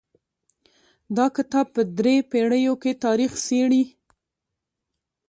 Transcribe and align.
دا 1.17 1.25
کتاب 1.35 1.65
په 1.75 1.81
درې 1.97 2.15
پېړیو 2.31 2.73
کې 2.83 2.91
تاریخ 3.05 3.31
څیړي. 3.45 3.83